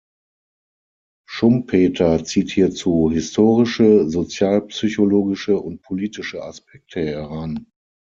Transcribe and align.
Schumpeter 1.29 2.23
zieht 2.25 2.49
hierzu 2.49 3.11
historische, 3.13 4.09
sozialpsychologische 4.09 5.59
und 5.59 5.83
politische 5.83 6.41
Aspekte 6.43 7.01
heran. 7.01 7.67